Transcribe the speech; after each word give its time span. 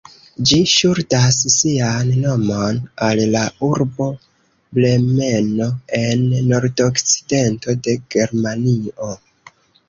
Ĝi 0.51 0.57
ŝuldas 0.69 1.35
sian 1.55 2.07
nomon 2.23 2.79
al 3.07 3.21
la 3.35 3.43
urbo 3.67 4.07
Bremeno 4.79 5.69
en 5.99 6.27
nordokcidento 6.49 7.77
de 7.89 7.97
Germanio. 8.17 9.13